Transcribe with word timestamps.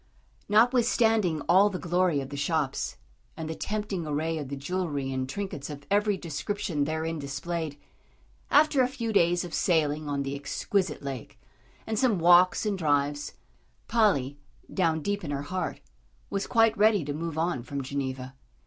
Notwithstanding 0.49 1.41
all 1.41 1.69
the 1.69 1.77
glory 1.77 2.21
of 2.21 2.29
the 2.29 2.35
shops, 2.35 2.97
and 3.37 3.47
the 3.47 3.53
tempting 3.53 4.07
array 4.07 4.39
of 4.39 4.49
the 4.49 4.55
jewellery 4.55 5.13
and 5.13 5.29
trinkets 5.29 5.69
of 5.69 5.85
every 5.91 6.17
description 6.17 6.85
therein 6.85 7.19
displayed, 7.19 7.77
after 8.49 8.81
a 8.81 8.87
few 8.87 9.13
days 9.13 9.45
of 9.45 9.53
sailing 9.53 10.09
on 10.09 10.23
the 10.23 10.33
exquisite 10.33 11.03
lake, 11.03 11.39
and 11.85 11.99
some 11.99 12.17
walks 12.17 12.65
and 12.65 12.79
drives, 12.79 13.33
Polly, 13.87 14.39
down 14.73 15.03
deep 15.03 15.23
in 15.23 15.29
her 15.29 15.43
heart, 15.43 15.81
was 16.31 16.47
quite 16.47 16.75
ready 16.75 17.05
to 17.05 17.13
move 17.13 17.37
on 17.37 17.61
from 17.61 17.83
Geneva. 17.83 18.33